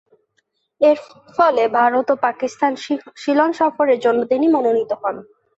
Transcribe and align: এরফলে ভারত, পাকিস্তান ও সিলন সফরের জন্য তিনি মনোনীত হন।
এরফলে 0.81 1.63
ভারত, 1.77 2.09
পাকিস্তান 2.25 2.71
ও 2.75 2.79
সিলন 3.15 3.51
সফরের 3.59 3.99
জন্য 4.05 4.19
তিনি 4.31 4.45
মনোনীত 4.55 4.91
হন। 5.01 5.15